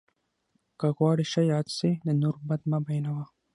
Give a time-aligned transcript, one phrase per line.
[0.79, 3.25] که غواړې ښه یاد سې، د نور بد مه بيانوه!